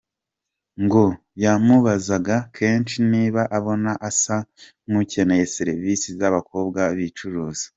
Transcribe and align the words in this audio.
Ngo 0.83 1.03
yamubazaga 1.43 2.35
kenshi 2.55 2.95
niba 3.11 3.41
abona 3.57 3.91
asa 4.09 4.37
nk’ukeneye 4.87 5.43
serivisi 5.55 6.07
z’abakobwa 6.19 6.81
bicuruza. 6.97 7.65